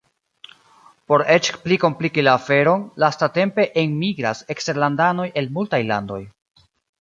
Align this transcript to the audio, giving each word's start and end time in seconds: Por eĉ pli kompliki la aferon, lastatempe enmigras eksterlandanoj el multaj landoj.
Por 1.11 1.23
eĉ 1.33 1.49
pli 1.65 1.77
kompliki 1.83 2.23
la 2.27 2.33
aferon, 2.39 2.85
lastatempe 3.03 3.67
enmigras 3.83 4.43
eksterlandanoj 4.55 5.29
el 5.43 5.51
multaj 5.59 5.83
landoj. 5.93 6.21